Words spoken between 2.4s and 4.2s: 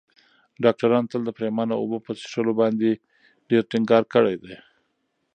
باندې ډېر ټینګار